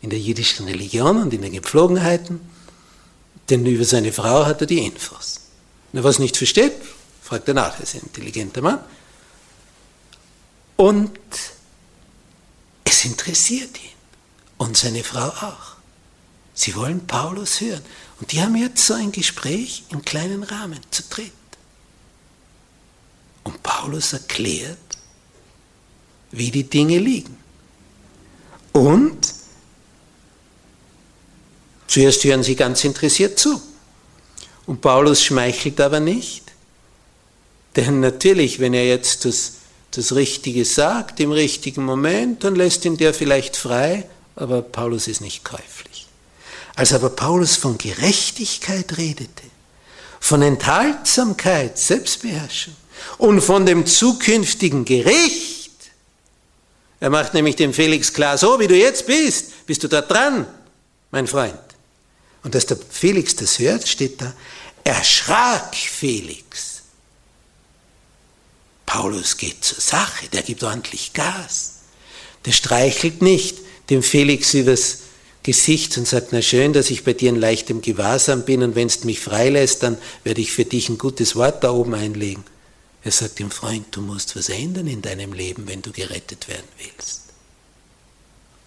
[0.01, 2.41] in der jüdischen Religion und in den Gepflogenheiten,
[3.49, 5.41] denn über seine Frau hat er die Infos.
[5.91, 6.73] Und wer was nicht versteht,
[7.21, 8.79] fragt er nach, er ist ein intelligenter Mann.
[10.75, 11.17] Und
[12.83, 13.89] es interessiert ihn
[14.57, 15.73] und seine Frau auch.
[16.53, 17.83] Sie wollen Paulus hören.
[18.19, 21.31] Und die haben jetzt so ein Gespräch im kleinen Rahmen zu dritt.
[23.43, 24.77] Und Paulus erklärt,
[26.33, 27.37] wie die Dinge liegen.
[28.73, 29.33] Und
[31.87, 33.61] zuerst hören sie ganz interessiert zu.
[34.65, 36.43] Und Paulus schmeichelt aber nicht,
[37.75, 39.53] denn natürlich, wenn er jetzt das,
[39.91, 45.21] das Richtige sagt im richtigen Moment, dann lässt ihn der vielleicht frei, aber Paulus ist
[45.21, 46.07] nicht käuflich.
[46.75, 49.43] Als aber Paulus von Gerechtigkeit redete,
[50.19, 52.75] von Enthaltsamkeit, Selbstbeherrschung
[53.17, 55.52] und von dem zukünftigen Gericht,
[57.03, 60.47] er macht nämlich dem Felix klar, so wie du jetzt bist, bist du da dran,
[61.11, 61.59] mein Freund.
[62.43, 64.33] Und als der Felix das hört, steht da,
[64.85, 66.81] erschrak Felix
[68.85, 71.79] Paulus geht zur Sache, der gibt ordentlich Gas.
[72.45, 73.57] Der streichelt nicht
[73.89, 74.99] dem Felix übers
[75.43, 78.87] Gesicht und sagt, na schön, dass ich bei dir in leichtem Gewahrsam bin und wenn
[78.87, 82.45] du mich freilässt, dann werde ich für dich ein gutes Wort da oben einlegen.
[83.03, 86.67] Er sagt dem Freund, du musst was ändern in deinem Leben, wenn du gerettet werden
[86.77, 87.23] willst.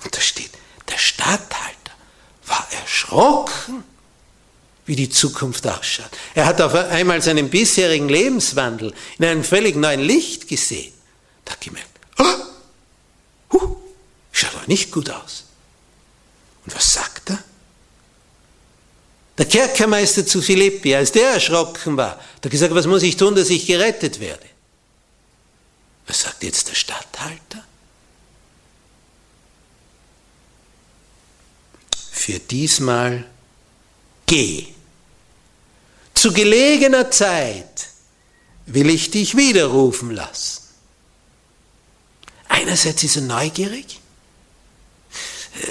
[0.05, 0.51] Und da steht,
[0.89, 1.93] der Statthalter
[2.47, 3.83] war erschrocken
[4.87, 6.11] wie die Zukunft ausschaut.
[6.35, 10.93] Er hat auf einmal seinen bisherigen Lebenswandel in einem völlig neuen Licht gesehen.
[11.45, 12.25] Da hat gemerkt, oh,
[13.53, 13.77] huh,
[14.43, 15.45] aber nicht gut aus.
[16.65, 17.06] Und was sagt er?
[19.39, 23.51] Der Kerkermeister zu Philippi, als der erschrocken war, hat gesagt, was muss ich tun, dass
[23.51, 24.47] ich gerettet werde?
[26.07, 27.65] Was sagt jetzt der Statthalter?
[32.13, 33.25] Für diesmal
[34.25, 34.69] geh.
[36.15, 37.89] Zu gelegener Zeit
[38.67, 40.63] will ich dich widerrufen lassen.
[42.49, 44.01] Einerseits ist er neugierig,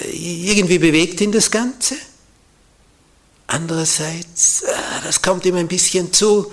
[0.01, 1.95] äh, irgendwie bewegt ihn das Ganze.
[3.48, 4.74] Andererseits, äh,
[5.04, 6.52] das kommt ihm ein bisschen zu,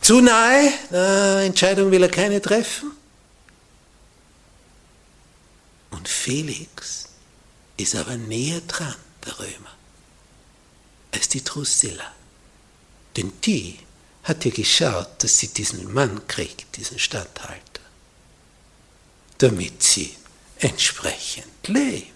[0.00, 2.92] zu nahe, äh, Entscheidung will er keine treffen.
[5.90, 7.08] Und Felix
[7.76, 8.94] ist aber näher dran,
[9.24, 9.76] der Römer,
[11.12, 12.12] als die Drusilla.
[13.16, 13.78] Denn die
[14.24, 17.82] hat ja geschaut, dass sie diesen Mann kriegt, diesen Statthalter,
[19.38, 20.14] damit sie
[20.58, 22.12] entsprechend lebt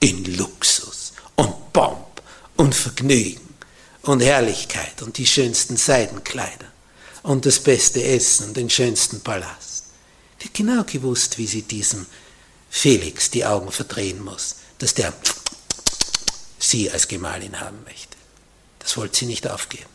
[0.00, 2.13] in Luxus und Pomp
[2.56, 3.54] und Vergnügen
[4.02, 6.66] und Herrlichkeit und die schönsten Seidenkleider
[7.22, 9.84] und das beste Essen und den schönsten Palast.
[10.42, 12.06] Hat genau gewusst, wie sie diesem
[12.68, 15.12] Felix die Augen verdrehen muss, dass der
[16.58, 18.16] sie als Gemahlin haben möchte.
[18.78, 19.88] Das wollte sie nicht aufgeben.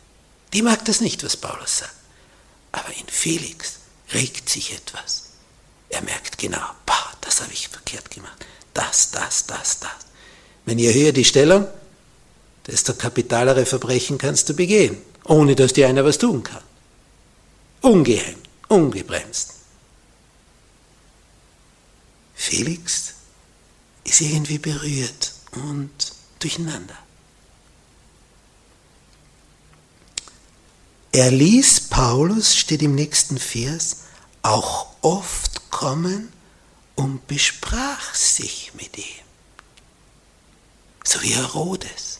[0.52, 1.94] Die mag das nicht, was Paulus sagt.
[2.72, 3.74] Aber in Felix
[4.12, 5.24] regt sich etwas.
[5.88, 8.44] Er merkt genau, boah, das habe ich verkehrt gemacht.
[8.74, 9.90] Das, das, das, das.
[10.64, 11.66] Wenn je höher die Stellung,
[12.66, 16.62] desto kapitalere Verbrechen kannst du begehen, ohne dass dir einer was tun kann.
[17.80, 19.54] Ungehemmt, ungebremst.
[22.34, 23.14] Felix
[24.04, 26.96] ist irgendwie berührt und durcheinander.
[31.12, 34.04] Er ließ Paulus, steht im nächsten Vers,
[34.42, 36.32] auch oft kommen
[36.94, 39.04] und besprach sich mit ihm.
[41.04, 42.19] So wie Herodes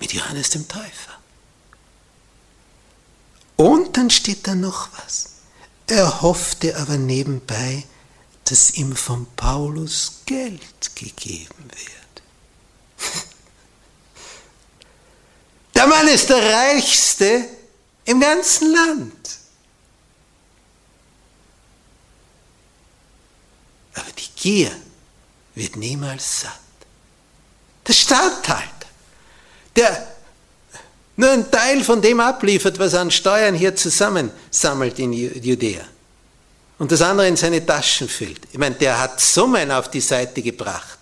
[0.00, 1.18] mit Johannes dem Täufer.
[3.56, 5.30] Und dann steht da noch was.
[5.86, 7.84] Er hoffte aber nebenbei,
[8.44, 12.22] dass ihm von Paulus Geld gegeben wird.
[15.74, 17.48] Der Mann ist der reichste
[18.04, 19.38] im ganzen Land.
[23.94, 24.76] Aber die Gier
[25.54, 26.60] wird niemals satt.
[27.86, 28.79] Der Statthalter,
[29.76, 30.06] der
[31.16, 35.84] nur einen Teil von dem abliefert, was er an Steuern hier zusammensammelt in Judäa
[36.78, 38.40] und das andere in seine Taschen füllt.
[38.52, 40.98] Ich meine, der hat Summen auf die Seite gebracht.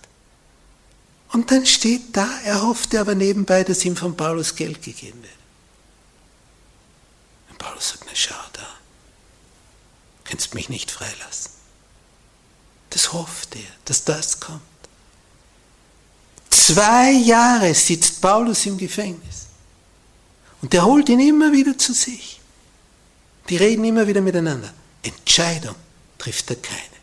[1.30, 5.32] Und dann steht da, er hoffte aber nebenbei, dass ihm von Paulus Geld gegeben wird.
[7.50, 8.66] Und Paulus sagt, na schau da,
[10.24, 11.52] kannst mich nicht freilassen.
[12.90, 14.62] Das hofft er, dass das kommt.
[16.50, 19.46] Zwei Jahre sitzt Paulus im Gefängnis.
[20.60, 22.40] Und der holt ihn immer wieder zu sich.
[23.48, 24.72] Die reden immer wieder miteinander.
[25.02, 25.76] Entscheidung
[26.18, 26.98] trifft er keine.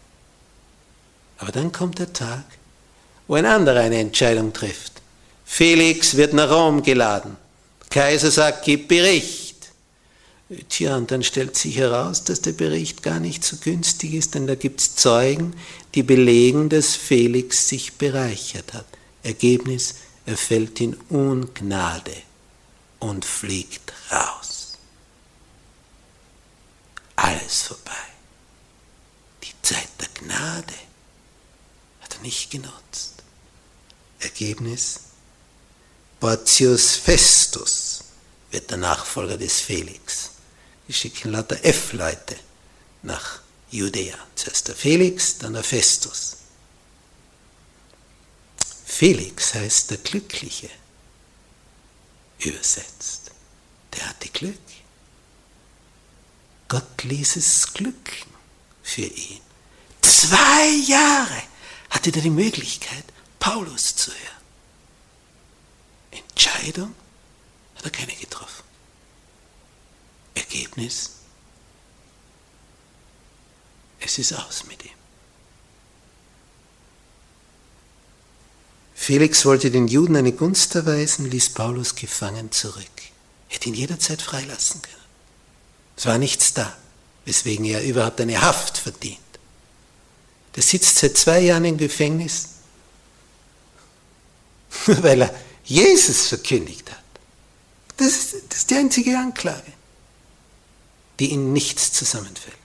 [1.37, 2.43] Aber dann kommt der Tag,
[3.27, 5.01] wo ein anderer eine Entscheidung trifft.
[5.45, 7.37] Felix wird nach Rom geladen.
[7.89, 9.55] Kaiser sagt, gib Bericht.
[10.69, 14.45] Tja, und dann stellt sich heraus, dass der Bericht gar nicht so günstig ist, denn
[14.45, 15.53] da gibt es Zeugen,
[15.95, 18.85] die belegen, dass Felix sich bereichert hat.
[19.25, 19.95] Ergebnis,
[20.25, 22.15] er fällt in Ungnade
[22.99, 24.77] und fliegt raus.
[27.15, 27.91] Alles vorbei.
[29.43, 30.73] Die Zeit der Gnade
[32.01, 33.23] hat er nicht genutzt.
[34.19, 34.99] Ergebnis,
[36.19, 38.03] Porcius Festus
[38.51, 40.31] wird der Nachfolger des Felix.
[40.87, 42.35] Die schicken lauter F-Leute
[43.01, 43.39] nach
[43.71, 44.17] Judäa.
[44.35, 46.37] Zuerst der Felix, dann der Festus.
[48.97, 50.69] Felix heißt der Glückliche
[52.39, 53.29] übersetzt.
[53.91, 54.57] Der hatte Glück.
[56.69, 58.29] Gott ließ es glücken
[58.83, 59.41] für ihn.
[59.99, 61.43] Zwei Jahre
[61.89, 63.03] hatte er die Möglichkeit,
[63.37, 64.43] Paulus zu hören.
[66.11, 66.95] Entscheidung
[67.75, 68.63] hat er keine getroffen.
[70.35, 71.15] Ergebnis,
[73.99, 74.94] es ist aus mit ihm.
[79.05, 83.03] Felix wollte den Juden eine Gunst erweisen, ließ Paulus gefangen zurück.
[83.49, 84.95] Hätte ihn jederzeit freilassen können.
[85.95, 86.75] Es war nichts da,
[87.23, 89.19] weswegen er überhaupt eine Haft verdient.
[90.55, 92.47] Der sitzt seit zwei Jahren im Gefängnis,
[94.87, 97.03] weil er Jesus verkündigt hat.
[97.97, 99.71] Das ist, das ist die einzige Anklage,
[101.19, 102.57] die in nichts zusammenfällt.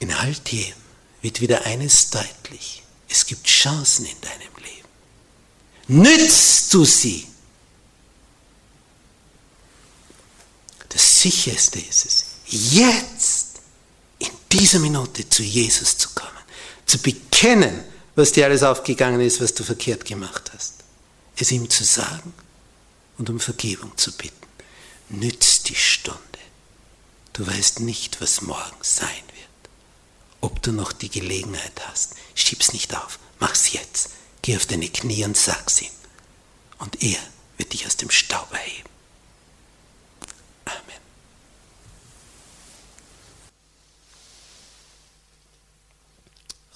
[0.00, 0.74] In all dem
[1.22, 2.82] wird wieder eines deutlich.
[3.08, 4.88] Es gibt Chancen in deinem Leben.
[6.02, 7.26] Nützt du sie?
[10.88, 13.60] Das Sicherste ist es, jetzt,
[14.18, 16.32] in dieser Minute zu Jesus zu kommen,
[16.86, 17.84] zu bekennen,
[18.14, 20.74] was dir alles aufgegangen ist, was du verkehrt gemacht hast.
[21.36, 22.34] Es ihm zu sagen
[23.16, 24.34] und um Vergebung zu bitten.
[25.10, 26.18] Nützt die Stunde.
[27.32, 29.27] Du weißt nicht, was morgen sein wird.
[30.40, 34.10] Ob du noch die Gelegenheit hast, schieb's nicht auf, mach's jetzt.
[34.42, 35.90] Geh auf deine Knie und sag's ihm.
[36.78, 37.18] Und er
[37.56, 38.88] wird dich aus dem Staub erheben.
[40.64, 41.00] Amen.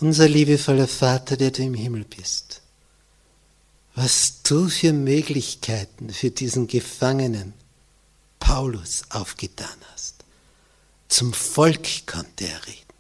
[0.01, 2.63] Unser liebevoller Vater, der du im Himmel bist,
[3.95, 7.55] was du für Möglichkeiten für diesen Gefangenen
[8.41, 10.25] Paulus aufgetan hast.
[11.09, 12.92] Zum Volk konnte er reden.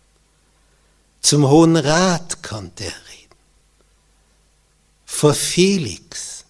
[1.22, 3.36] Zum Hohen Rat konnte er reden.
[5.06, 6.44] Vor Felix,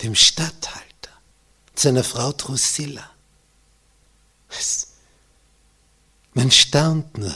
[0.00, 1.10] dem Statthalter,
[1.74, 3.08] seiner Frau Drusilla.
[6.34, 7.34] Man staunt nur,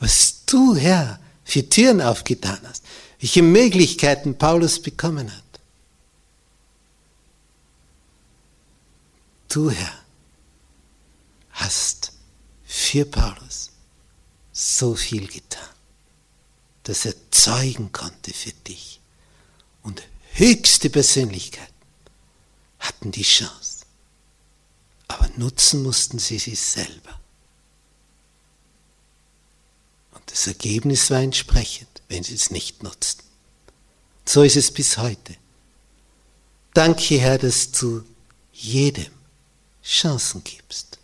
[0.00, 2.84] was du, Herr, für Türen aufgetan hast,
[3.20, 5.44] welche Möglichkeiten Paulus bekommen hat.
[9.48, 9.94] Du, Herr,
[11.52, 12.12] hast
[12.78, 13.70] für Paulus
[14.52, 15.74] so viel getan,
[16.84, 19.00] dass er zeugen konnte für dich.
[19.82, 20.02] Und
[20.32, 21.74] höchste Persönlichkeiten
[22.78, 23.84] hatten die Chance.
[25.08, 27.20] Aber nutzen mussten sie sie selber.
[30.12, 33.26] Und das Ergebnis war entsprechend, wenn sie es nicht nutzten.
[34.24, 35.36] So ist es bis heute.
[36.74, 38.04] Danke, Herr, dass du
[38.52, 39.12] jedem
[39.82, 40.97] Chancen gibst.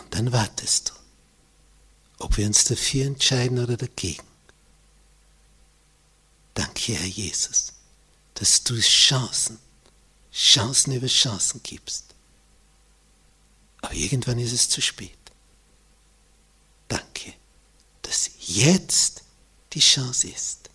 [0.00, 4.24] Und dann wartest du, ob wir uns dafür entscheiden oder dagegen.
[6.54, 7.72] Danke, Herr Jesus,
[8.34, 9.58] dass du Chancen,
[10.32, 12.14] Chancen über Chancen gibst.
[13.82, 15.16] Aber irgendwann ist es zu spät.
[16.88, 17.34] Danke,
[18.02, 19.22] dass jetzt
[19.72, 20.70] die Chance ist.